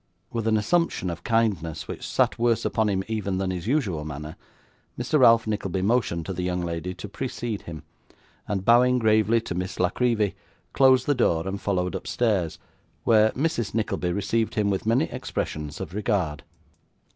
With 0.31 0.47
an 0.47 0.57
assumption 0.57 1.11
of 1.11 1.23
kindness 1.23 1.87
which 1.87 2.07
sat 2.07 2.39
worse 2.39 2.65
upon 2.65 2.89
him 2.89 3.03
even 3.07 3.37
than 3.37 3.51
his 3.51 3.67
usual 3.67 4.03
manner, 4.03 4.35
Mr. 4.97 5.19
Ralph 5.19 5.45
Nickleby 5.45 5.83
motioned 5.83 6.25
to 6.25 6.33
the 6.33 6.41
young 6.41 6.61
lady 6.61 6.95
to 6.95 7.07
precede 7.07 7.61
him, 7.61 7.83
and 8.47 8.65
bowing 8.65 8.97
gravely 8.97 9.39
to 9.41 9.53
Miss 9.53 9.79
La 9.79 9.91
Creevy, 9.91 10.33
closed 10.73 11.05
the 11.05 11.13
door 11.13 11.47
and 11.47 11.61
followed 11.61 11.93
upstairs, 11.93 12.57
where 13.03 13.29
Mrs. 13.33 13.75
Nickleby 13.75 14.11
received 14.11 14.55
him 14.55 14.71
with 14.71 14.87
many 14.87 15.05
expressions 15.05 15.79
of 15.79 15.93
regard. 15.93 16.41